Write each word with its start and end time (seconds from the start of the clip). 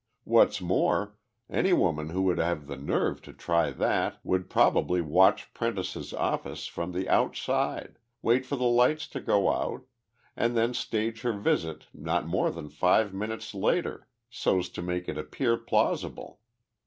"What's 0.23 0.59
more, 0.61 1.15
any 1.47 1.73
woman 1.73 2.09
who 2.09 2.23
would 2.23 2.39
have 2.39 2.65
the 2.65 2.75
nerve 2.75 3.21
to 3.21 3.31
try 3.31 3.69
that 3.69 4.17
would 4.23 4.49
probably 4.49 4.99
watch 4.99 5.53
Prentice's 5.53 6.11
office 6.11 6.65
from 6.65 6.91
the 6.91 7.07
outside, 7.07 7.99
wait 8.23 8.43
for 8.43 8.55
the 8.55 8.63
light 8.63 8.97
to 8.97 9.21
go 9.21 9.51
out, 9.51 9.85
and 10.35 10.57
then 10.57 10.73
stage 10.73 11.21
her 11.21 11.33
visit 11.33 11.85
not 11.93 12.25
more 12.25 12.49
than 12.49 12.67
five 12.69 13.13
minutes 13.13 13.53
later, 13.53 14.07
so's 14.31 14.69
to 14.69 14.81
make 14.81 15.07
it 15.07 15.19
appear 15.19 15.55
plausible. 15.55 16.39